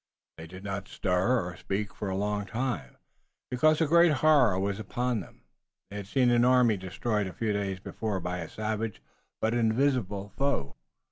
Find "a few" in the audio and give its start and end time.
7.27-7.53